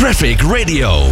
Traffic 0.00 0.40
Radio. 0.40 1.06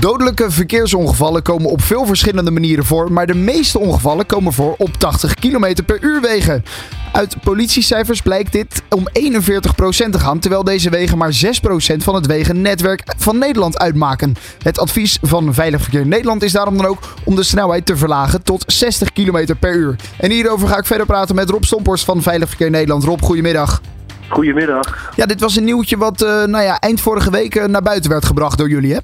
Dodelijke 0.00 0.50
verkeersongevallen 0.50 1.42
komen 1.42 1.70
op 1.70 1.82
veel 1.82 2.06
verschillende 2.06 2.50
manieren 2.50 2.84
voor, 2.84 3.12
maar 3.12 3.26
de 3.26 3.34
meeste 3.34 3.78
ongevallen 3.78 4.26
komen 4.26 4.52
voor 4.52 4.74
op 4.78 4.92
80 4.92 5.34
km 5.34 5.74
per 5.86 6.02
uur 6.02 6.20
wegen. 6.20 6.64
Uit 7.12 7.36
politiecijfers 7.42 8.22
blijkt 8.22 8.52
dit 8.52 8.82
om 8.90 9.08
41% 9.08 10.10
te 10.10 10.18
gaan, 10.18 10.38
terwijl 10.38 10.64
deze 10.64 10.90
wegen 10.90 11.18
maar 11.18 11.44
6% 11.44 11.96
van 11.96 12.14
het 12.14 12.26
wegennetwerk 12.26 13.02
van 13.16 13.38
Nederland 13.38 13.78
uitmaken. 13.78 14.34
Het 14.62 14.78
advies 14.78 15.18
van 15.22 15.54
Veilig 15.54 15.82
Verkeer 15.82 16.06
Nederland 16.06 16.42
is 16.42 16.52
daarom 16.52 16.76
dan 16.76 16.86
ook 16.86 17.14
om 17.24 17.36
de 17.36 17.42
snelheid 17.42 17.86
te 17.86 17.96
verlagen 17.96 18.42
tot 18.42 18.64
60 18.66 19.12
km 19.12 19.54
per 19.60 19.74
uur. 19.74 19.96
En 20.18 20.30
hierover 20.30 20.68
ga 20.68 20.78
ik 20.78 20.86
verder 20.86 21.06
praten 21.06 21.34
met 21.34 21.50
Rob 21.50 21.62
Stomporst 21.62 22.04
van 22.04 22.22
Veilig 22.22 22.48
Verkeer 22.48 22.70
Nederland. 22.70 23.04
Rob, 23.04 23.20
goedemiddag. 23.22 23.80
Goedemiddag. 24.28 25.14
Ja, 25.16 25.26
dit 25.26 25.40
was 25.40 25.56
een 25.56 25.64
nieuwtje 25.64 25.96
wat 25.96 26.22
uh, 26.22 26.28
nou 26.28 26.64
ja, 26.64 26.78
eind 26.78 27.00
vorige 27.00 27.30
week 27.30 27.54
uh, 27.54 27.64
naar 27.64 27.82
buiten 27.82 28.10
werd 28.10 28.24
gebracht 28.24 28.58
door 28.58 28.68
jullie, 28.68 28.94
hè? 28.94 29.00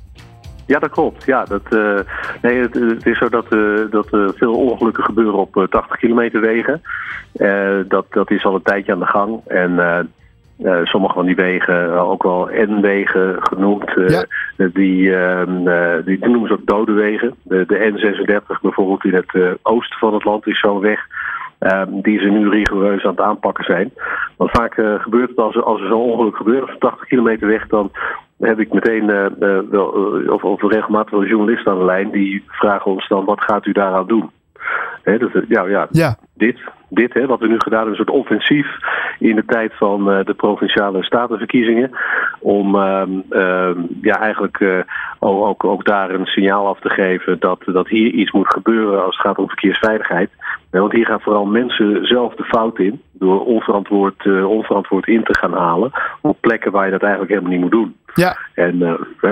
Ja, 0.66 0.78
dat 0.78 0.90
klopt. 0.90 1.24
Ja, 1.24 1.44
dat, 1.44 1.62
uh, 1.70 1.98
nee, 2.42 2.60
het, 2.60 2.74
het, 2.74 3.06
is 3.06 3.18
zo 3.18 3.28
dat, 3.28 3.46
dat 3.90 4.08
veel 4.36 4.54
ongelukken 4.54 5.04
gebeuren 5.04 5.34
op 5.34 5.66
80 5.70 5.96
kilometer 5.96 6.40
wegen. 6.40 6.82
dat, 7.88 8.06
dat 8.10 8.30
is 8.30 8.44
al 8.44 8.54
een 8.54 8.62
tijdje 8.62 8.92
aan 8.92 8.98
de 8.98 9.06
gang. 9.06 9.40
En 9.46 10.10
sommige 10.84 11.14
van 11.14 11.26
die 11.26 11.34
wegen, 11.34 11.92
ook 12.00 12.22
wel 12.22 12.48
N-wegen 12.52 13.36
genoemd, 13.40 13.92
ja. 14.06 14.24
die, 14.72 15.16
ehm, 15.16 16.04
die 16.04 16.18
noemen 16.18 16.48
ze 16.48 16.54
ook 16.54 16.66
dode 16.66 16.92
wegen. 16.92 17.34
De, 17.42 17.64
de 17.66 17.92
N36 17.92 18.60
bijvoorbeeld 18.62 19.04
in 19.04 19.14
het 19.14 19.58
oosten 19.62 19.98
van 19.98 20.14
het 20.14 20.24
land 20.24 20.46
is 20.46 20.60
zo'n 20.60 20.80
weg. 20.80 21.06
Uh, 21.62 21.82
die 21.88 22.18
ze 22.18 22.28
nu 22.28 22.48
rigoureus 22.48 23.04
aan 23.04 23.10
het 23.10 23.20
aanpakken 23.20 23.64
zijn. 23.64 23.92
Want 24.36 24.50
vaak 24.50 24.76
uh, 24.76 25.00
gebeurt 25.00 25.28
het 25.28 25.38
als, 25.38 25.62
als 25.62 25.80
er 25.80 25.86
zo'n 25.86 26.10
ongeluk 26.10 26.36
gebeurt, 26.36 26.62
of 26.62 26.78
80 26.78 27.06
kilometer 27.06 27.48
weg, 27.48 27.66
dan 27.66 27.90
heb 28.40 28.58
ik 28.60 28.72
meteen 28.72 29.08
uh, 29.08 29.58
wel, 29.70 29.86
of, 30.28 30.44
of 30.44 30.62
regelmatig 30.62 31.10
wel 31.10 31.24
journalisten 31.24 31.72
aan 31.72 31.78
de 31.78 31.84
lijn 31.84 32.10
die 32.10 32.44
vragen 32.46 32.90
ons 32.90 33.08
dan: 33.08 33.24
wat 33.24 33.40
gaat 33.40 33.66
u 33.66 33.72
daaraan 33.72 34.06
doen? 34.06 34.30
He, 35.02 35.18
dus, 35.18 35.32
ja, 35.48 35.66
ja, 35.66 35.86
ja, 35.90 36.16
dit, 36.34 36.58
dit 36.88 37.14
hè, 37.14 37.26
wat 37.26 37.40
we 37.40 37.48
nu 37.48 37.58
gedaan 37.58 37.78
hebben, 37.78 37.98
een 37.98 38.04
soort 38.04 38.18
offensief 38.18 38.66
in 39.18 39.36
de 39.36 39.44
tijd 39.44 39.72
van 39.76 40.10
uh, 40.10 40.24
de 40.24 40.34
provinciale 40.34 41.04
statenverkiezingen. 41.04 41.90
Om 42.40 42.74
uh, 42.74 43.02
uh, 43.30 43.70
ja, 44.02 44.20
eigenlijk 44.20 44.60
uh, 44.60 44.78
ook, 45.18 45.44
ook, 45.46 45.64
ook, 45.64 45.84
daar 45.84 46.10
een 46.10 46.26
signaal 46.26 46.66
af 46.66 46.80
te 46.80 46.88
geven 46.88 47.36
dat, 47.38 47.58
dat 47.64 47.88
hier 47.88 48.10
iets 48.12 48.32
moet 48.32 48.52
gebeuren 48.52 49.04
als 49.04 49.16
het 49.16 49.26
gaat 49.26 49.38
om 49.38 49.48
verkeersveiligheid. 49.48 50.30
Want 50.80 50.92
hier 50.92 51.06
gaan 51.06 51.20
vooral 51.20 51.44
mensen 51.44 52.06
zelf 52.06 52.34
de 52.34 52.44
fout 52.44 52.78
in 52.78 53.00
door 53.12 53.44
onverantwoord, 53.44 54.26
onverantwoord 54.44 55.06
in 55.06 55.24
te 55.24 55.38
gaan 55.38 55.52
halen 55.52 55.90
op 56.20 56.36
plekken 56.40 56.72
waar 56.72 56.84
je 56.84 56.90
dat 56.90 57.02
eigenlijk 57.02 57.32
helemaal 57.32 57.52
niet 57.52 57.60
moet 57.60 57.70
doen. 57.70 57.96
Ja. 58.14 58.36
En 58.54 58.78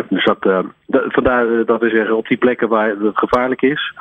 dus 0.08 0.24
dat, 0.24 0.42
dat, 0.42 1.04
vandaar 1.08 1.64
dat 1.64 1.80
we 1.80 1.88
zeggen 1.88 2.16
op 2.16 2.28
die 2.28 2.36
plekken 2.36 2.68
waar 2.68 2.88
het 2.88 3.18
gevaarlijk 3.18 3.62
is, 3.62 3.94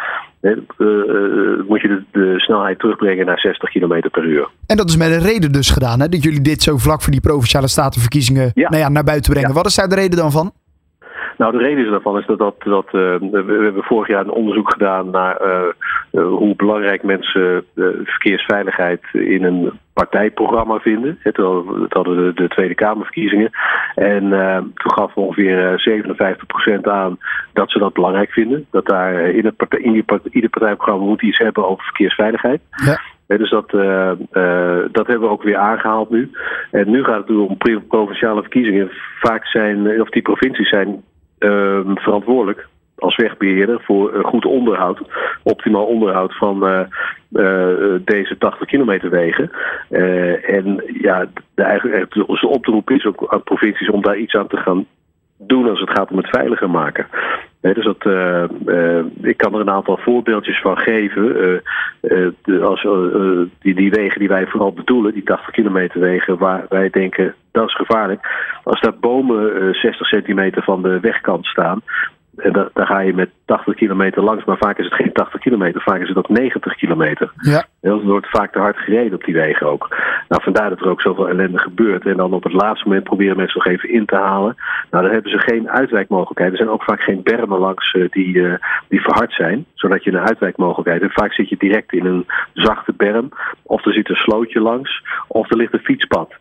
moet 1.68 1.82
je 1.82 1.88
de, 1.88 2.04
de 2.12 2.40
snelheid 2.40 2.80
terugbrengen 2.80 3.26
naar 3.26 3.40
60 3.40 3.70
km 3.70 4.10
per 4.12 4.24
uur. 4.24 4.48
En 4.68 4.78
dat 4.78 4.90
is 4.90 4.98
met 4.98 5.12
een 5.12 5.22
reden 5.22 5.52
dus 5.52 5.70
gedaan, 5.70 6.00
hè? 6.00 6.10
dat 6.10 6.24
jullie 6.24 6.42
dit 6.42 6.62
zo 6.62 6.78
vlak 6.78 7.02
voor 7.02 7.12
die 7.12 7.22
provinciale 7.22 7.68
statenverkiezingen 7.68 8.52
ja. 8.54 8.70
Nou 8.70 8.82
ja, 8.82 8.90
naar 8.90 9.04
buiten 9.04 9.32
brengen. 9.32 9.50
Ja. 9.50 9.56
Wat 9.56 9.66
is 9.66 9.76
daar 9.76 9.90
de 9.90 9.96
reden 9.96 10.18
dan 10.18 10.32
van? 10.32 10.52
Nou, 11.40 11.52
de 11.52 11.58
reden 11.58 11.92
daarvan 11.92 12.20
is 12.20 12.26
dat, 12.26 12.38
dat, 12.38 12.56
dat 12.60 12.86
uh, 12.86 12.92
we 12.92 13.60
hebben 13.64 13.84
vorig 13.84 14.08
jaar 14.08 14.22
een 14.22 14.32
onderzoek 14.32 14.72
gedaan 14.72 15.10
naar 15.10 15.42
uh, 15.42 15.62
hoe 16.12 16.56
belangrijk 16.56 17.04
mensen 17.04 17.66
verkeersveiligheid 18.04 19.02
in 19.12 19.44
een 19.44 19.72
partijprogramma 19.94 20.80
vinden. 20.80 21.18
Het, 21.20 21.38
het 21.82 21.94
hadden 21.94 22.18
de, 22.18 22.32
de, 22.34 22.48
Tweede 22.48 22.76
Kamerverkiezingen. 22.76 23.50
En 23.96 24.30
toen 24.76 24.92
gaf 24.92 25.16
ongeveer 25.16 25.84
57% 26.78 26.82
aan 26.82 27.18
dat 27.54 27.72
ze 27.72 27.80
dat 27.80 27.94
belangrijk 27.94 28.32
vinden. 28.32 28.66
Dat 28.72 28.86
daar 28.86 29.14
in, 29.30 29.46
het 29.46 29.56
partij, 29.56 29.80
in 29.80 29.92
die 29.92 30.04
partij, 30.04 30.32
ieder 30.32 30.50
partijprogramma 30.50 31.06
moet 31.06 31.22
iets 31.22 31.38
hebben 31.38 31.68
over 31.68 31.84
verkeersveiligheid. 31.84 32.62
Ja. 32.86 33.00
Dus 33.38 33.50
dat, 33.50 33.74
uh, 33.74 34.12
uh, 34.34 34.80
dat 34.92 35.08
hebben 35.08 35.28
we 35.28 35.34
ook 35.34 35.44
weer 35.44 35.58
aangehaald 35.58 36.10
nu. 36.10 36.32
En 36.72 36.90
nu 36.90 37.04
gaat 37.04 37.28
het 37.28 37.38
om 37.38 37.58
provinciale 37.88 38.42
verkiezingen. 38.42 38.90
Vaak 39.20 39.46
zijn, 39.46 40.02
of 40.02 40.10
die 40.10 40.22
provincies 40.22 40.70
zijn 40.70 41.04
uh, 41.40 41.80
verantwoordelijk 41.96 42.68
als 42.98 43.16
wegbeheerder 43.16 43.82
voor 43.82 44.24
goed 44.24 44.46
onderhoud, 44.46 45.00
optimaal 45.50 45.86
onderhoud 45.86 46.38
van 46.38 46.88
deze 48.04 48.38
80 48.38 48.68
kilometer 48.68 49.10
wegen. 49.10 49.52
en 50.44 50.84
ja, 51.02 51.26
de, 51.56 52.06
de 52.10 52.48
oproep 52.48 52.90
is 52.90 53.06
ook 53.06 53.26
aan 53.28 53.44
provincies 53.44 53.90
om 53.90 54.02
daar 54.02 54.18
iets 54.18 54.36
aan 54.36 54.48
te 54.48 54.58
gaan 54.58 54.86
doen 55.38 55.70
als 55.70 55.80
het 55.80 55.90
gaat 55.90 56.12
om 56.12 56.18
het 56.18 56.30
veiliger 56.30 56.70
maken. 56.70 57.08
Dus 57.62 57.86
dat, 57.86 58.06
ik 59.22 59.38
kan 59.38 59.54
er 59.54 59.60
een 59.60 59.70
aantal 59.70 59.98
voorbeeldjes 59.98 60.62
van 60.62 60.78
geven. 60.78 61.62
De, 62.02 62.60
als, 62.62 62.88
die, 63.60 63.76
die 63.76 63.92
wegen 63.92 64.20
die 64.20 64.28
wij 64.28 64.48
vooral 64.48 64.74
bedoelen, 64.74 65.14
die 65.14 65.24
80 65.24 65.54
kilometer 65.54 66.00
wegen, 66.00 66.38
waar 66.38 66.66
wij 66.70 66.90
denken 66.90 67.36
dat 67.52 67.68
is 67.68 67.76
gevaarlijk. 67.76 68.28
Als 68.64 68.82
daar 68.82 69.00
bomen 69.00 69.74
60 69.76 70.08
centimeter 70.08 70.64
van 70.64 70.82
de 70.82 71.00
wegkant 71.00 71.46
staan, 71.46 71.82
en 72.40 72.54
da 72.54 72.70
daar 72.74 72.86
ga 72.86 73.00
je 73.00 73.14
met 73.14 73.30
80 73.46 73.76
kilometer 73.76 74.24
langs, 74.24 74.46
maar 74.46 74.58
vaak 74.58 74.78
is 74.78 74.86
het 74.86 74.94
geen 74.94 75.14
80 75.14 75.42
kilometer, 75.42 75.82
vaak 75.82 76.02
is 76.02 76.08
het 76.08 76.18
ook 76.18 76.30
90 76.30 76.76
kilometer. 76.76 77.32
Ja. 77.38 77.66
Dat 77.82 78.04
wordt 78.04 78.30
vaak 78.30 78.52
te 78.52 78.60
hard 78.60 78.78
gereden 78.78 79.14
op 79.14 79.24
die 79.24 79.34
wegen 79.34 79.68
ook. 79.68 79.96
Nou, 80.28 80.44
vandaar 80.44 80.70
dat 80.70 80.80
er 80.80 80.90
ook 80.90 81.02
zoveel 81.02 81.30
ellende 81.30 81.58
gebeurt. 81.58 82.06
En 82.06 82.18
dan 82.18 82.34
op 82.34 82.44
het 82.44 82.54
laatste 82.54 82.88
moment 82.88 83.04
proberen 83.04 83.38
mensen 83.38 83.58
nog 83.58 83.68
even 83.68 83.90
in 83.90 84.06
te 84.06 84.16
halen. 84.16 84.56
Nou, 84.92 85.04
dan 85.04 85.14
hebben 85.14 85.32
ze 85.32 85.40
geen 85.40 85.70
uitwijkmogelijkheid. 85.70 86.52
Er 86.52 86.58
zijn 86.58 86.70
ook 86.70 86.84
vaak 86.84 87.02
geen 87.02 87.24
bermen 87.24 87.60
langs 87.60 87.94
uh, 87.94 88.10
die, 88.10 88.36
uh, 88.36 88.54
die 88.88 89.02
verhard 89.02 89.34
zijn, 89.34 89.66
zodat 89.74 90.04
je 90.04 90.12
een 90.12 90.28
uitwijkmogelijkheid 90.28 91.02
hebt. 91.02 91.14
Vaak 91.14 91.34
zit 91.34 91.50
je 91.50 91.58
direct 91.58 91.94
in 91.94 92.06
een 92.06 92.26
zachte 92.54 92.94
berm, 92.98 93.30
of 93.64 93.86
er 93.86 93.94
zit 93.94 94.10
een 94.10 94.16
slootje 94.16 94.62
langs, 94.62 95.04
of 95.28 95.52
er 95.52 95.58
ligt 95.58 95.74
een 95.74 95.80
fietspad. 95.80 96.34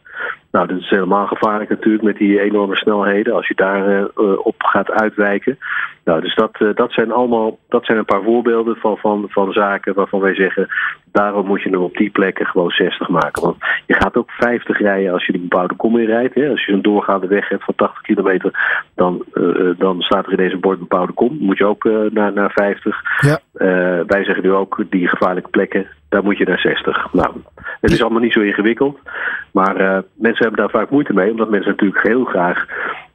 Nou, 0.51 0.67
dat 0.67 0.79
is 0.79 0.89
helemaal 0.89 1.27
gevaarlijk 1.27 1.71
natuurlijk 1.71 2.05
met 2.05 2.17
die 2.17 2.41
enorme 2.41 2.77
snelheden 2.77 3.35
als 3.35 3.49
je 3.49 3.55
daar 3.55 4.01
uh, 4.01 4.09
op 4.39 4.63
gaat 4.63 4.91
uitwijken. 4.91 5.59
Nou, 6.05 6.21
dus 6.21 6.35
dat, 6.35 6.61
uh, 6.61 6.75
dat 6.75 6.93
zijn 6.93 7.13
allemaal 7.13 7.59
dat 7.69 7.85
zijn 7.85 7.99
een 7.99 8.05
paar 8.05 8.23
voorbeelden 8.23 8.77
van, 8.77 8.97
van, 8.97 9.27
van 9.29 9.53
zaken 9.53 9.95
waarvan 9.95 10.21
wij 10.21 10.35
zeggen, 10.35 10.69
daarom 11.13 11.47
moet 11.47 11.63
je 11.63 11.71
hem 11.71 11.83
op 11.83 11.97
die 11.97 12.11
plekken 12.11 12.47
gewoon 12.47 12.71
60 12.71 13.09
maken. 13.09 13.43
Want 13.43 13.57
je 13.87 13.95
gaat 13.95 14.17
ook 14.17 14.31
50 14.31 14.79
rijden 14.79 15.13
als 15.13 15.27
je 15.27 15.33
de 15.33 15.39
bebouwde 15.39 15.75
kom 15.75 15.99
in 15.99 16.07
rijdt. 16.07 16.35
Hè. 16.35 16.49
Als 16.49 16.65
je 16.65 16.73
een 16.73 16.83
doorgaande 16.83 17.27
weg 17.27 17.49
hebt 17.49 17.65
van 17.65 17.75
80 17.75 18.01
kilometer, 18.03 18.85
dan, 18.95 19.25
uh, 19.35 19.71
dan 19.79 20.01
staat 20.01 20.27
er 20.27 20.31
in 20.31 20.37
deze 20.37 20.57
bord 20.57 20.79
bebouwde 20.79 21.13
kom. 21.13 21.37
Moet 21.41 21.59
je 21.59 21.67
ook 21.67 21.85
naar, 22.11 22.33
naar 22.33 22.51
50. 22.51 23.03
Ja. 23.21 23.41
wij 24.07 24.25
zeggen 24.25 24.43
nu 24.43 24.53
ook, 24.53 24.85
die 24.91 25.09
gevaarlijke 25.09 25.51
plekken, 25.51 25.87
daar 26.09 26.23
moet 26.23 26.39
je 26.39 26.45
naar 26.45 26.59
60. 26.59 27.13
Nou, 27.13 27.31
het 27.81 27.91
is 27.91 28.03
allemaal 28.03 28.21
niet 28.21 28.33
zo 28.33 28.41
ingewikkeld. 28.41 28.99
Maar 29.53 29.81
uh, 29.81 29.99
mensen 30.39 30.57
hebben 30.57 30.71
daar 30.71 30.81
vaak 30.81 30.91
moeite 30.91 31.13
mee, 31.13 31.31
omdat 31.31 31.51
mensen 31.51 31.71
natuurlijk 31.71 32.07
heel 32.07 32.25
graag 32.25 32.67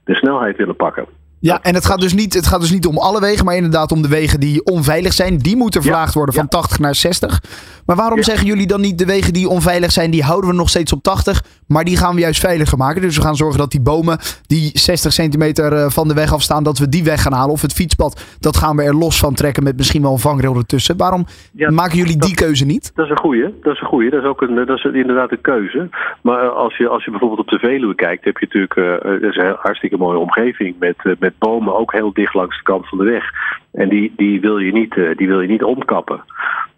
de 0.04 0.16
snelheid 0.16 0.58
willen 0.58 0.76
pakken. 0.76 1.06
Ja, 1.50 1.60
en 1.62 1.74
het 1.74 1.86
gaat, 1.86 2.02
dus 2.02 2.14
niet, 2.14 2.34
het 2.34 2.48
gaat 2.48 2.60
dus 2.60 2.72
niet 2.72 2.86
om 2.86 2.98
alle 2.98 3.20
wegen, 3.20 3.46
maar 3.46 3.56
inderdaad 3.56 3.92
om 3.92 4.02
de 4.02 4.08
wegen 4.08 4.40
die 4.40 4.64
onveilig 4.66 5.14
zijn. 5.14 5.38
Die 5.38 5.56
moeten 5.56 5.82
verlaagd 5.82 6.14
worden 6.14 6.36
van 6.36 6.48
ja. 6.50 6.58
80 6.58 6.80
naar 6.80 6.96
60. 6.96 7.42
Maar 7.86 7.96
waarom 7.96 8.24
zeggen 8.24 8.48
jullie 8.48 8.68
dan 8.68 8.82
niet 8.82 8.98
de 8.98 9.06
wegen 9.06 9.34
die 9.34 9.48
onveilig 9.48 9.92
zijn, 9.92 10.12
die 10.12 10.24
houden 10.24 10.50
we 10.50 10.56
nog 10.56 10.70
steeds 10.70 10.94
op 10.94 11.04
80, 11.04 11.44
maar 11.68 11.84
die 11.84 11.98
gaan 11.98 12.16
we 12.16 12.22
juist 12.22 12.40
veiliger 12.40 12.78
maken? 12.78 13.02
Dus 13.02 13.16
we 13.16 13.22
gaan 13.22 13.36
zorgen 13.36 13.60
dat 13.60 13.72
die 13.72 13.82
bomen 13.82 14.18
die 14.46 14.72
60 14.74 15.14
centimeter 15.14 15.74
eh, 15.74 15.90
van 15.90 16.08
de 16.08 16.14
weg 16.14 16.34
afstaan, 16.34 16.64
dat 16.64 16.78
we 16.78 16.90
die 16.90 17.04
weg 17.04 17.22
gaan 17.22 17.34
halen. 17.34 17.52
Of 17.52 17.62
het 17.62 17.74
fietspad, 17.74 18.38
dat 18.40 18.58
gaan 18.58 18.76
we 18.76 18.84
er 18.84 18.96
los 18.96 19.20
van 19.20 19.34
trekken 19.34 19.64
met 19.64 19.78
misschien 19.78 20.02
wel 20.02 20.12
een 20.12 20.20
vangrail 20.20 20.56
ertussen. 20.56 20.98
Waarom 20.98 21.26
maken 21.54 21.98
jullie 21.98 22.18
die 22.18 22.36
keuze 22.36 22.66
niet? 22.66 22.92
Dat 22.96 23.06
is 23.06 23.12
een 23.12 23.18
goeie. 23.18 23.54
Dat 23.62 23.74
is 23.74 23.82
een 23.82 23.88
goeie. 23.88 24.10
Dat 24.10 24.22
is 24.22 24.28
ook 24.28 24.42
een, 24.42 24.56
dat 24.56 24.78
is 24.78 24.84
inderdaad 24.84 25.32
een 25.32 25.42
keuze. 25.42 25.90
Maar 26.22 26.44
uh, 26.44 26.56
als 26.56 26.78
je, 26.78 26.88
als 26.88 27.04
je 27.04 27.12
bijvoorbeeld 27.12 27.40
op 27.40 27.48
de 27.48 27.60
Veluwe 27.60 27.96
kijkt, 27.96 28.26
heb 28.26 28.38
je 28.38 28.46
natuurlijk 28.46 28.76
uh, 28.76 29.22
dat 29.22 29.32
is 29.32 29.38
een 29.38 29.56
hartstikke 29.60 29.98
mooie 29.98 30.18
omgeving 30.18 30.76
met, 30.80 30.96
uh, 31.04 31.14
met 31.20 31.33
bomen 31.40 31.76
ook 31.76 31.92
heel 31.92 32.14
dicht 32.14 32.34
langs 32.34 32.58
de 32.58 32.64
kant 32.64 32.88
van 32.90 32.98
de 32.98 33.04
weg. 33.04 33.32
En 33.72 33.90
die, 33.90 34.14
die, 34.16 34.42
wil, 34.42 34.58
je 34.58 34.72
niet, 34.72 34.96
uh, 34.96 35.16
die 35.16 35.28
wil 35.28 35.42
je 35.42 35.48
niet 35.48 35.64
omkappen. 35.64 36.24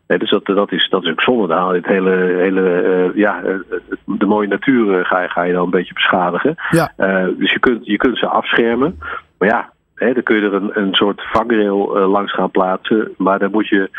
Dus 0.07 0.29
dat, 0.29 0.45
dat, 0.45 0.71
is, 0.71 0.89
dat 0.89 1.03
is 1.03 1.09
ook 1.09 1.21
zonde. 1.21 1.47
Dan 1.47 1.73
het 1.73 1.85
hele, 1.85 2.11
hele 2.37 2.83
uh, 2.83 3.15
ja, 3.15 3.43
uh, 3.43 3.57
de 4.05 4.25
mooie 4.25 4.47
natuur 4.47 5.05
ga, 5.05 5.21
je, 5.21 5.29
ga 5.29 5.43
je 5.43 5.53
dan 5.53 5.63
een 5.63 5.69
beetje 5.69 5.93
beschadigen. 5.93 6.55
Ja. 6.69 6.93
Uh, 6.97 7.27
dus 7.37 7.51
je 7.51 7.59
kunt, 7.59 7.85
je 7.85 7.97
kunt 7.97 8.17
ze 8.17 8.27
afschermen. 8.27 8.99
Maar 9.37 9.49
ja, 9.49 9.69
hè, 9.95 10.13
dan 10.13 10.23
kun 10.23 10.35
je 10.35 10.41
er 10.41 10.53
een, 10.53 10.71
een 10.73 10.93
soort 10.93 11.21
vangrail 11.31 11.97
uh, 11.97 12.11
langs 12.11 12.33
gaan 12.33 12.51
plaatsen. 12.51 13.13
Maar 13.17 13.39
dan 13.39 13.51
moet 13.51 13.67
je, 13.67 13.89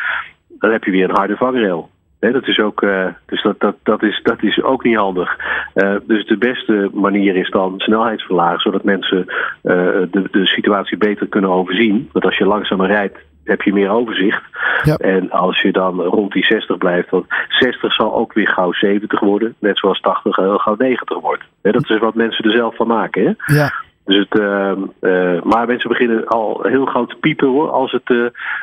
dan 0.58 0.70
heb 0.70 0.84
je 0.84 0.90
weer 0.90 1.08
een 1.08 1.16
harde 1.16 1.36
vangrail. 1.36 1.90
Nee, 2.20 2.32
dat 2.32 2.48
is 2.48 2.58
ook, 2.58 2.82
uh, 2.82 3.06
dus 3.26 3.42
dat, 3.42 3.60
dat, 3.60 3.76
dat, 3.82 4.02
is, 4.02 4.20
dat 4.22 4.42
is 4.42 4.62
ook 4.62 4.84
niet 4.84 4.96
handig. 4.96 5.36
Uh, 5.74 5.96
dus 6.06 6.26
de 6.26 6.36
beste 6.36 6.90
manier 6.92 7.36
is 7.36 7.50
dan 7.50 7.74
snelheidsverlagen, 7.76 8.60
zodat 8.60 8.84
mensen 8.84 9.18
uh, 9.18 9.74
de, 10.10 10.28
de 10.30 10.46
situatie 10.46 10.96
beter 10.96 11.26
kunnen 11.26 11.50
overzien. 11.50 12.08
Want 12.12 12.24
als 12.24 12.36
je 12.36 12.46
langzamer 12.46 12.86
rijdt, 12.86 13.18
heb 13.44 13.62
je 13.62 13.72
meer 13.72 13.90
overzicht. 13.90 14.42
Ja. 14.82 14.96
En 14.96 15.30
als 15.30 15.60
je 15.60 15.72
dan 15.72 16.00
rond 16.00 16.32
die 16.32 16.44
60 16.44 16.78
blijft, 16.78 17.10
want 17.10 17.26
60 17.48 17.94
zal 17.94 18.14
ook 18.14 18.32
weer 18.32 18.48
gauw 18.48 18.72
70 18.72 19.20
worden, 19.20 19.54
net 19.58 19.78
zoals 19.78 20.00
80 20.00 20.36
heel 20.36 20.58
gauw 20.58 20.74
90 20.78 21.20
wordt. 21.20 21.42
Dat 21.62 21.90
is 21.90 21.98
wat 21.98 22.14
mensen 22.14 22.44
er 22.44 22.56
zelf 22.56 22.76
van 22.76 22.86
maken. 22.86 23.22
Hè? 23.22 23.54
Ja. 23.54 23.72
Dus 24.06 24.26
het, 24.28 24.40
ehm, 24.40 24.80
eh, 25.00 25.42
maar 25.42 25.66
mensen 25.66 25.88
beginnen 25.90 26.26
al 26.26 26.60
heel 26.62 26.84
groot 26.84 27.08
te 27.08 27.16
piepen 27.20 27.48
hoor, 27.48 27.70
als 27.70 27.92
het, 27.92 28.02
eh, 28.04 28.16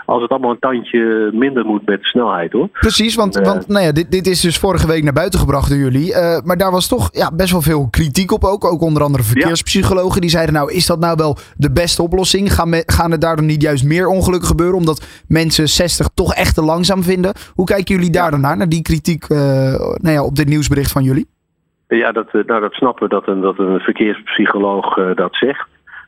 als 0.05 0.21
het 0.21 0.31
allemaal 0.31 0.51
een 0.51 0.59
tandje 0.59 1.29
minder 1.33 1.65
moet 1.65 1.85
met 1.85 1.99
de 2.01 2.07
snelheid 2.07 2.51
hoor. 2.51 2.67
Precies, 2.67 3.15
want, 3.15 3.35
Eh. 3.39 3.45
want 3.45 3.67
nou 3.67 3.85
ja, 3.85 3.91
dit, 3.91 4.11
dit 4.11 4.27
is 4.27 4.41
dus 4.41 4.57
vorige 4.57 4.87
week 4.87 5.03
naar 5.03 5.13
buiten 5.13 5.39
gebracht 5.39 5.69
door 5.69 5.77
jullie. 5.77 6.13
Maar 6.43 6.57
daar 6.57 6.71
was 6.71 6.87
toch 6.87 7.09
ja, 7.11 7.31
best 7.33 7.51
wel 7.51 7.61
veel 7.61 7.87
kritiek 7.89 8.31
op 8.31 8.43
ook. 8.43 8.65
Ook 8.65 8.81
onder 8.81 9.03
andere 9.03 9.23
verkeerspsychologen. 9.23 10.21
Die 10.21 10.29
zeiden 10.29 10.53
nou, 10.53 10.73
is 10.73 10.85
dat 10.85 10.99
nou 10.99 11.15
wel 11.17 11.37
de 11.57 11.71
beste 11.71 12.01
oplossing? 12.01 12.53
Gaan, 12.53 12.69
me, 12.69 12.83
gaan 12.85 13.11
er 13.11 13.19
daardoor 13.19 13.45
niet 13.45 13.61
juist 13.61 13.83
meer 13.83 14.07
ongelukken 14.07 14.47
gebeuren? 14.47 14.77
Omdat 14.77 15.05
mensen 15.27 15.69
60 15.69 16.07
toch 16.13 16.33
echt 16.33 16.55
te 16.55 16.63
langzaam 16.63 17.03
vinden. 17.03 17.33
Hoe 17.53 17.65
kijken 17.65 17.95
jullie 17.95 18.11
daar 18.11 18.31
dan 18.31 18.41
naar? 18.41 18.57
Naar 18.57 18.69
die 18.69 18.81
kritiek 18.81 19.29
nou 19.29 20.09
ja, 20.09 20.23
op 20.23 20.35
dit 20.35 20.47
nieuwsbericht 20.47 20.91
van 20.91 21.03
jullie? 21.03 21.32
Ja, 21.97 22.11
dat, 22.11 22.27
eh, 22.31 22.43
nou, 22.45 22.61
dat 22.61 22.73
snappen 22.73 23.03
we 23.03 23.09
dat 23.09 23.27
een, 23.27 23.41
dat 23.41 23.59
een 23.59 23.79
verkeerspsycholoog 23.79 24.97
eh, 24.97 25.15
dat 25.15 25.35
zegt. 25.35 25.67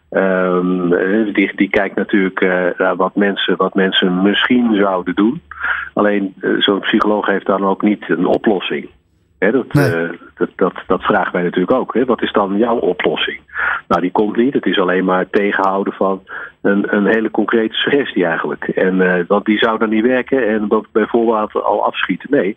Ehm, 0.09 0.93
eh, 0.93 1.33
die, 1.33 1.55
die 1.55 1.69
kijkt 1.69 1.95
natuurlijk 1.95 2.39
naar 2.77 2.95
wat 2.95 3.15
mensen, 3.15 3.57
wat 3.57 3.73
mensen 3.73 4.21
misschien 4.21 4.75
zouden 4.75 5.15
doen. 5.15 5.41
Alleen 5.93 6.33
zo'n 6.59 6.79
psycholoog 6.79 7.25
heeft 7.25 7.45
dan 7.45 7.65
ook 7.65 7.81
niet 7.81 8.09
een 8.09 8.25
oplossing. 8.25 8.89
Dat, 9.51 9.73
Nee. 9.73 10.09
dat, 10.35 10.49
dat, 10.55 10.73
dat 10.87 11.01
vragen 11.01 11.33
wij 11.33 11.43
natuurlijk 11.43 11.71
ook. 11.71 11.93
Wat 12.05 12.21
is 12.21 12.31
dan 12.31 12.57
jouw 12.57 12.77
oplossing? 12.77 13.39
Nou, 13.87 14.01
die 14.01 14.11
komt 14.11 14.35
niet. 14.35 14.53
Het 14.53 14.65
is 14.65 14.79
alleen 14.79 15.05
maar 15.05 15.19
het 15.19 15.31
tegenhouden 15.31 15.93
van 15.93 16.23
een, 16.61 16.95
een 16.95 17.05
hele 17.05 17.31
concrete 17.31 17.73
suggestie 17.73 18.25
eigenlijk. 18.25 18.67
En, 18.67 19.01
eh, 19.01 19.23
want 19.27 19.45
die 19.45 19.57
zou 19.57 19.77
dan 19.79 19.89
niet 19.89 20.05
werken 20.05 20.47
en 20.47 20.67
dat 20.67 20.85
bijvoorbeeld 20.91 21.53
al 21.53 21.85
afschieten. 21.85 22.29
Nee, 22.31 22.55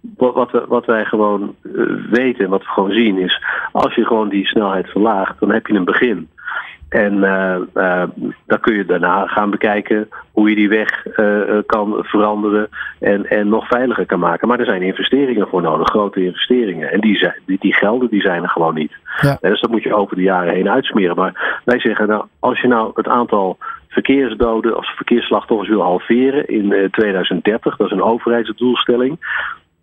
wat, 0.00 0.34
wat, 0.34 0.66
wat 0.68 0.84
wij 0.84 1.04
gewoon 1.04 1.54
eh, 1.62 1.72
weten 2.10 2.44
en 2.44 2.50
wat 2.50 2.62
we 2.62 2.68
gewoon 2.68 2.92
zien 2.92 3.18
is... 3.18 3.42
als 3.72 3.94
je 3.94 4.04
gewoon 4.04 4.28
die 4.28 4.46
snelheid 4.46 4.88
verlaagt, 4.88 5.40
dan 5.40 5.52
heb 5.52 5.66
je 5.66 5.74
een 5.74 5.84
begin. 5.84 6.28
En 6.88 7.24
eh, 7.24 7.54
eh, 7.74 8.08
dan 8.46 8.60
kun 8.60 8.76
je 8.76 8.84
daarna 8.84 9.26
gaan 9.26 9.50
bekijken 9.50 10.08
hoe 10.32 10.48
je 10.48 10.56
die 10.56 10.68
weg 10.68 11.06
kan 11.66 11.96
veranderen 11.98 12.68
en, 13.00 13.26
en 13.26 13.48
nog 13.48 13.68
veiliger 13.68 14.06
kan 14.06 14.18
maken. 14.18 14.48
Maar 14.48 14.58
er 14.58 14.64
zijn 14.64 14.82
investeringen 14.82 15.48
voor 15.48 15.62
nodig, 15.62 15.88
grote 15.88 16.24
investeringen. 16.24 16.92
En 16.92 17.00
die, 17.00 17.16
zijn, 17.16 17.34
die, 17.46 17.58
die 17.60 17.74
gelden 17.74 18.08
die 18.08 18.20
zijn 18.20 18.42
er 18.42 18.48
gewoon 18.48 18.74
niet. 18.74 18.92
Ja. 19.20 19.38
Dus 19.40 19.60
dat 19.60 19.70
moet 19.70 19.82
je 19.82 19.94
over 19.94 20.16
de 20.16 20.22
jaren 20.22 20.54
heen 20.54 20.70
uitsmeren. 20.70 21.16
Maar 21.16 21.60
wij 21.64 21.80
zeggen, 21.80 22.08
nou, 22.08 22.24
als 22.38 22.60
je 22.60 22.68
nou 22.68 22.90
het 22.94 23.08
aantal 23.08 23.58
verkeersdoden 23.88 24.76
of 24.76 24.96
verkeersslachtoffers 24.96 25.68
wil 25.68 25.82
halveren 25.82 26.46
in 26.46 26.72
eh, 26.72 26.90
2030, 26.90 27.76
dat 27.76 27.86
is 27.86 27.92
een 27.92 28.02
overheidsdoelstelling. 28.02 29.18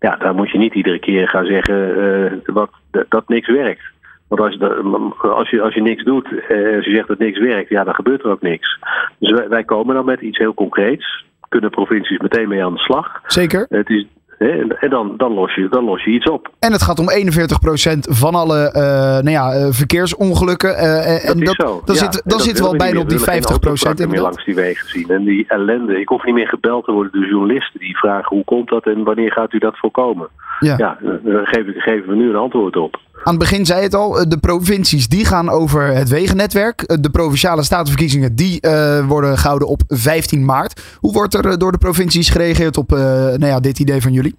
Ja, 0.06 0.16
dan 0.16 0.36
moet 0.36 0.50
je 0.50 0.58
niet 0.58 0.74
iedere 0.74 0.98
keer 0.98 1.28
gaan 1.28 1.44
zeggen 1.46 1.78
eh, 2.24 2.32
wat, 2.44 2.70
dat, 2.90 3.04
dat 3.08 3.28
niks 3.28 3.48
werkt. 3.48 3.82
Want 4.28 4.40
als, 4.40 4.54
je- 4.54 5.28
als, 5.28 5.50
je, 5.50 5.60
als 5.62 5.74
je 5.74 5.82
niks 5.82 6.04
doet, 6.04 6.26
eh, 6.48 6.76
als 6.76 6.84
je 6.84 6.94
zegt 6.94 7.08
dat 7.08 7.18
niks 7.18 7.38
werkt, 7.38 7.68
ja, 7.68 7.84
dan 7.84 7.94
gebeurt 7.94 8.22
er 8.24 8.30
ook 8.30 8.42
niks. 8.42 8.78
Dus 9.18 9.30
wij, 9.30 9.48
wij 9.48 9.64
komen 9.64 9.94
dan 9.94 10.04
met 10.04 10.20
iets 10.20 10.38
heel 10.38 10.54
concreets. 10.54 11.24
Kunnen 11.48 11.70
provincies 11.70 12.18
meteen 12.18 12.48
mee 12.48 12.64
aan 12.64 12.72
de 12.72 12.78
slag. 12.78 13.20
Zeker. 13.26 13.66
Het 13.68 13.88
is, 13.90 14.06
en 14.38 14.90
dan, 14.90 15.14
dan, 15.16 15.32
los 15.32 15.54
je, 15.54 15.68
dan 15.68 15.84
los 15.84 16.04
je 16.04 16.10
iets 16.10 16.28
op. 16.30 16.50
En 16.58 16.72
het 16.72 16.82
gaat 16.82 16.98
om 16.98 17.06
41% 17.10 17.98
van 18.00 18.34
alle 18.34 18.70
eh, 18.72 18.82
nou 19.24 19.30
ja, 19.30 19.52
eh, 19.52 19.66
verkeersongelukken. 19.70 20.76
eh, 20.76 21.28
en 21.28 21.38
Dat 21.38 21.48
is 21.48 21.56
dat, 21.56 21.68
zo. 21.68 21.82
Dan, 21.84 21.94
Ja, 21.94 22.00
zit, 22.00 22.12
dan 22.12 22.22
dat 22.24 22.42
zitten 22.42 22.64
we 22.64 22.70
al 22.70 22.76
bijna 22.76 23.00
op 23.00 23.08
die 23.08 23.18
meer. 23.18 23.26
We 23.26 23.32
willen 23.32 23.48
geen 23.48 23.60
50% 23.60 23.64
autowrakken 23.64 24.08
meer 24.08 24.16
inderdaad. 24.16 24.22
langs 24.22 24.44
die 24.44 24.54
wegen 24.54 24.88
zien. 24.88 25.08
En 25.08 25.24
die 25.24 25.44
ellende. 25.48 26.00
Ik 26.00 26.08
hoef 26.08 26.24
niet 26.24 26.34
meer 26.34 26.48
gebeld 26.48 26.84
te 26.84 26.92
worden 26.92 27.12
door 27.12 27.28
journalisten 27.30 27.80
die 27.80 27.98
vragen 27.98 28.36
hoe 28.36 28.44
komt 28.44 28.68
dat 28.68 28.86
en 28.86 29.04
wanneer 29.04 29.32
gaat 29.32 29.52
u 29.52 29.58
dat 29.58 29.78
voorkomen. 29.78 30.28
Ja. 30.60 30.74
Ja, 30.76 30.98
daar 31.22 31.46
geven, 31.46 31.72
geven 31.74 32.08
we 32.08 32.16
nu 32.16 32.28
een 32.28 32.36
antwoord 32.36 32.76
op. 32.76 32.96
Aan 33.26 33.34
het 33.34 33.42
begin 33.42 33.66
zei 33.66 33.82
het 33.82 33.94
al, 33.94 34.18
eh, 34.18 34.24
de 34.28 34.38
provincies 34.38 35.08
die 35.08 35.24
gaan 35.24 35.48
over 35.48 35.82
het 35.82 36.08
wegennetwerk. 36.08 36.82
Eh, 36.82 36.96
De 37.00 37.10
provinciale 37.10 37.62
statenverkiezingen 37.62 38.36
die 38.36 38.60
eh, 38.60 39.06
worden 39.06 39.38
gehouden 39.38 39.68
op 39.68 39.80
15 39.88 40.44
maart. 40.44 40.96
Hoe 41.00 41.12
wordt 41.12 41.34
er 41.34 41.58
door 41.58 41.72
de 41.72 41.78
provincies 41.78 42.30
gereageerd 42.30 42.76
op 42.76 42.90
nou 42.90 43.46
ja, 43.46 43.60
dit 43.60 43.78
idee 43.78 44.00
van 44.02 44.12
jullie? 44.12 44.34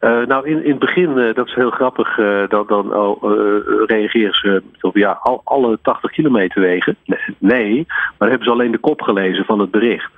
Nou, 0.00 0.48
in, 0.48 0.64
in 0.64 0.70
het 0.70 0.78
begin, 0.78 1.32
dat 1.34 1.46
is 1.46 1.54
heel 1.54 1.70
grappig, 1.70 2.18
eh, 2.18 2.48
dan, 2.48 2.92
eh, 2.92 3.10
reageren 3.86 4.34
ze 4.34 4.62
op 4.80 4.96
ja, 4.96 5.18
al, 5.22 5.40
alle 5.44 5.78
80 5.82 6.10
kilometer 6.10 6.60
wegen. 6.60 6.96
Nee, 7.38 7.86
maar 8.18 8.28
hebben 8.28 8.46
ze 8.46 8.52
alleen 8.52 8.72
de 8.72 8.78
kop 8.78 9.00
gelezen 9.00 9.44
van 9.44 9.58
het 9.58 9.70
bericht. 9.70 10.10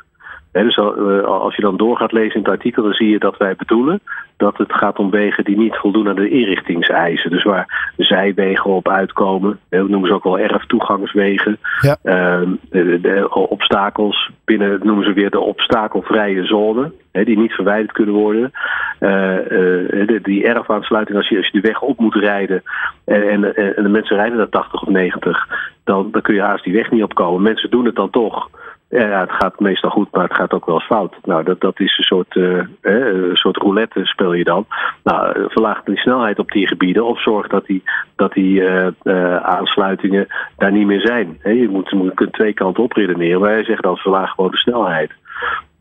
Dus 0.53 0.77
eh, 0.77 1.25
als 1.25 1.57
je 1.57 1.63
dan 1.63 1.77
door 1.77 1.97
gaat 1.97 2.13
lezen 2.13 2.35
in 2.35 2.41
het 2.41 2.51
artikel, 2.51 2.83
dan 2.83 2.93
zie 2.93 3.09
je 3.09 3.19
dat 3.19 3.37
wij 3.37 3.55
bedoelen 3.57 4.01
dat 4.43 4.59
het 4.59 4.73
gaat 4.73 4.99
om 4.99 5.11
wegen 5.11 5.45
die 5.45 5.57
niet 5.57 5.77
voldoen 5.77 6.09
aan 6.09 6.15
de 6.15 6.29
inrichtingseisen. 6.29 7.31
Dus 7.31 7.43
waar 7.43 7.93
zijwegen 7.97 8.71
op 8.71 8.89
uitkomen, 8.89 9.59
dat 9.69 9.89
noemen 9.89 10.09
ze 10.09 10.15
ook 10.15 10.25
wel 10.25 10.39
erftoegangswegen. 10.39 11.59
Ja. 11.81 11.97
Ehm, 12.03 12.51
de, 12.71 13.01
de 13.01 13.29
obstakels, 13.31 14.31
binnen 14.45 14.71
dat 14.71 14.85
noemen 14.85 15.05
ze 15.05 15.13
weer 15.13 15.31
de 15.31 15.41
obstakelvrije 15.41 16.45
zone, 16.45 16.93
die 17.13 17.39
niet 17.39 17.53
verwijderd 17.53 17.93
kunnen 17.93 18.15
worden. 18.15 18.53
Eh, 18.99 19.39
eh, 19.39 20.07
de, 20.07 20.19
die 20.23 20.47
erfaansluiting, 20.47 21.19
als 21.19 21.29
je, 21.29 21.37
als 21.37 21.47
je 21.47 21.61
de 21.61 21.69
weg 21.69 21.81
op 21.81 21.99
moet 21.99 22.15
rijden 22.15 22.63
en, 23.05 23.23
en, 23.23 23.77
en 23.77 23.83
de 23.83 23.89
mensen 23.89 24.17
rijden 24.17 24.39
daar 24.39 24.49
80 24.49 24.83
of 24.83 24.89
90, 24.89 25.49
dan, 25.85 26.09
dan 26.11 26.23
kun 26.23 26.35
je 26.35 26.41
haast 26.41 26.65
die 26.65 26.75
weg 26.75 26.91
niet 26.91 27.03
opkomen. 27.03 27.43
Mensen 27.43 27.71
doen 27.71 27.85
het 27.85 27.95
dan 27.95 28.11
toch. 28.11 28.51
Ja, 28.93 29.21
het 29.21 29.33
gaat 29.33 29.61
meestal 29.61 29.91
goed, 29.91 30.09
maar 30.11 30.25
het 30.25 30.35
gaat 30.35 30.53
ook 30.53 30.67
wel 30.67 30.81
fout. 30.81 31.15
Nou, 31.23 31.44
dat, 31.44 31.61
dat 31.61 31.81
is 31.81 31.99
een 31.99 32.05
soort, 32.05 32.37
eh, 32.37 32.61
hè, 32.81 33.12
een 33.31 33.37
soort 33.37 33.56
roulette 33.56 34.05
speel 34.05 34.33
je 34.33 34.44
dan. 34.44 34.67
Nou, 35.03 35.33
eh, 35.33 35.44
verlaag 35.49 35.83
die 35.83 35.99
snelheid 35.99 36.39
op 36.39 36.50
die 36.50 36.67
gebieden 36.67 37.05
of 37.05 37.23
zorg 37.23 37.47
dat 37.47 37.67
die, 37.67 37.83
dat 38.17 38.33
die 38.33 38.65
eh, 38.65 39.37
aansluitingen 39.37 40.27
daar 40.56 40.73
niet 40.73 40.87
meer 40.87 41.00
zijn. 41.00 41.39
Je, 41.43 41.69
moet, 41.71 41.91
je 41.91 42.12
kunt 42.15 42.33
twee 42.33 42.53
kanten 42.53 42.83
op 42.83 42.93
redeneren. 42.93 43.41
Wij 43.41 43.65
zeggen 43.65 43.83
dan 43.83 43.97
verlaag 43.97 44.31
gewoon 44.31 44.50
de 44.50 44.56
snelheid. 44.56 45.11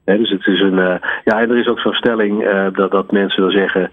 Dus 0.06 0.30
het 0.30 0.48
is 0.48 0.60
een. 0.60 1.00
ja, 1.24 1.42
en 1.42 1.50
er 1.50 1.58
is 1.58 1.68
ook 1.68 1.80
zo'n 1.80 1.94
stelling 1.94 2.50
dat, 2.74 2.92
dat 2.92 3.12
mensen 3.12 3.42
dan 3.42 3.52
zeggen. 3.52 3.92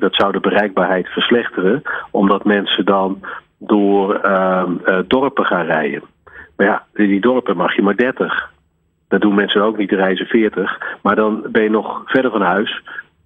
dat 0.00 0.14
zou 0.14 0.32
de 0.32 0.40
bereikbaarheid 0.40 1.08
verslechteren, 1.08 1.82
omdat 2.10 2.44
mensen 2.44 2.84
dan 2.84 3.20
door 3.58 4.14
ehm, 4.14 4.72
eh, 4.84 4.98
dorpen 5.06 5.44
gaan 5.44 5.64
rijden. 5.64 6.02
Maar 6.58 6.66
ja, 6.66 6.82
in 6.94 7.06
die 7.08 7.20
dorpen 7.20 7.56
mag 7.56 7.76
je 7.76 7.82
maar 7.82 7.96
30. 7.96 8.50
Dat 9.08 9.20
doen 9.20 9.34
mensen 9.34 9.62
ook 9.62 9.76
niet, 9.76 9.90
reizen 9.90 10.26
40. 10.26 10.78
Maar 11.02 11.16
dan 11.16 11.44
ben 11.50 11.62
je 11.62 11.70
nog 11.70 12.02
verder 12.04 12.30
van 12.30 12.42
huis. 12.42 12.82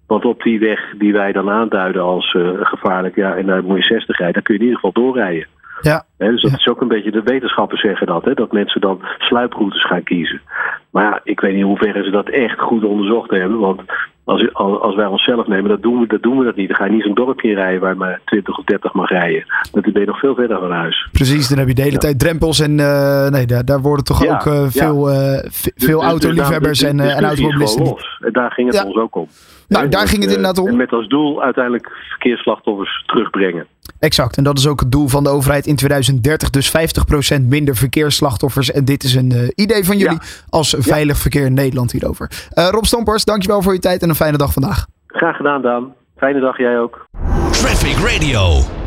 Want 0.07 0.25
op 0.25 0.43
die 0.43 0.59
weg 0.59 0.79
die 0.97 1.13
wij 1.13 1.31
dan 1.31 1.49
aanduiden 1.49 2.01
als 2.01 2.33
eh, 2.33 2.49
gevaarlijk, 2.61 3.15
ja, 3.15 3.35
en 3.35 3.45
daar 3.45 3.63
moet 3.63 3.77
je 3.77 3.83
60 3.83 4.17
rijden, 4.17 4.33
dan 4.33 4.43
kun 4.43 4.53
je 4.53 4.59
in 4.59 4.65
ieder 4.65 4.79
geval 4.81 5.03
doorrijden. 5.03 5.47
Ja. 5.81 6.03
Dus 6.17 6.41
dat 6.41 6.51
Ja. 6.51 6.57
is 6.57 6.67
ook 6.67 6.81
een 6.81 6.87
beetje, 6.87 7.11
de 7.11 7.21
wetenschappers 7.23 7.81
zeggen 7.81 8.07
dat, 8.07 8.25
hè, 8.25 8.33
dat 8.33 8.51
mensen 8.51 8.81
dan 8.81 9.01
sluiproutes 9.17 9.85
gaan 9.85 10.03
kiezen. 10.03 10.41
Maar 10.91 11.03
ja, 11.03 11.19
ik 11.23 11.39
weet 11.39 11.51
niet 11.51 11.61
in 11.61 11.67
hoeverre 11.67 12.03
ze 12.03 12.09
dat 12.09 12.29
echt 12.29 12.59
goed 12.59 12.83
onderzocht 12.83 13.29
hebben. 13.29 13.59
Want 13.59 13.81
als, 14.23 14.53
als 14.81 14.95
wij 14.95 15.05
onszelf 15.05 15.47
nemen, 15.47 15.69
dat 15.69 15.81
doen, 15.81 15.99
we, 15.99 16.07
dat 16.07 16.21
doen 16.21 16.37
we 16.37 16.45
dat 16.45 16.55
niet. 16.55 16.67
Dan 16.67 16.77
ga 16.77 16.85
je 16.85 16.91
niet 16.91 17.03
zo'n 17.03 17.13
dorpje 17.13 17.53
rijden 17.53 17.81
waar 17.81 17.97
maar 17.97 18.19
20 18.25 18.57
of 18.57 18.65
30 18.65 18.93
mag 18.93 19.09
rijden. 19.09 19.43
Dan 19.71 19.81
ben 19.93 20.01
je 20.01 20.07
nog 20.07 20.19
veel 20.19 20.35
verder 20.35 20.59
van 20.59 20.71
huis. 20.71 21.07
Precies, 21.11 21.47
dan 21.49 21.57
heb 21.57 21.67
je 21.67 21.73
de 21.73 21.81
hele 21.81 21.93
Ja. 21.93 21.99
tijd 21.99 22.19
drempels 22.19 22.59
en 22.59 22.79
eh, 22.79 23.27
nee, 23.29 23.45
daar, 23.45 23.65
daar 23.65 23.81
worden 23.81 24.05
toch 24.05 24.23
Ja, 24.23 24.33
ook 24.33 24.43
ja. 24.43 24.69
veel, 24.69 25.03
Dus- 25.03 25.71
veel 25.75 25.99
dus- 25.99 26.09
autoliefhebbers 26.09 26.79
dus 26.79 26.89
en, 26.89 26.99
en 26.99 27.23
automobilisten. 27.23 27.95
daar 28.31 28.51
ging 28.51 28.71
het 28.71 28.85
ons 28.85 28.95
ook 28.95 29.15
om. 29.15 29.27
Nou, 29.67 29.89
daar 29.89 30.01
dus, 30.01 30.09
ging 30.09 30.21
het 30.21 30.31
eh, 30.31 30.37
inderdaad 30.37 30.63
om. 30.63 30.67
En 30.67 30.75
met 30.75 30.91
als 30.91 31.07
doel 31.07 31.43
uiteindelijk 31.43 31.91
verkeersslachtoffers 32.09 33.03
terugbrengen. 33.05 33.65
Exact, 34.03 34.37
en 34.37 34.43
dat 34.43 34.57
is 34.57 34.67
ook 34.67 34.79
het 34.79 34.91
doel 34.91 35.07
van 35.07 35.23
de 35.23 35.29
overheid 35.29 35.67
in 35.67 35.75
2030. 35.75 36.49
Dus 36.49 36.71
50% 37.37 37.41
minder 37.47 37.75
verkeersslachtoffers. 37.75 38.71
En 38.71 38.85
dit 38.85 39.03
is 39.03 39.15
een 39.15 39.31
eh, 39.31 39.47
idee 39.55 39.85
van 39.85 39.97
jullie 39.97 40.17
als 40.49 40.75
Veilig 40.77 41.17
Verkeer 41.17 41.45
in 41.45 41.53
Nederland 41.53 41.91
hierover. 41.91 42.29
Eh, 42.49 42.67
Rob 42.71 42.83
Stampers, 42.83 43.25
dankjewel 43.25 43.61
voor 43.61 43.73
je 43.73 43.79
tijd 43.79 44.01
en 44.01 44.09
een 44.09 44.15
fijne 44.15 44.37
dag 44.37 44.53
vandaag. 44.53 44.85
Graag 45.07 45.35
gedaan, 45.35 45.61
Daan. 45.61 45.93
Fijne 46.17 46.39
dag, 46.39 46.57
jij 46.57 46.79
ook. 46.79 47.05
Traffic 47.51 47.97
Radio. 47.97 48.82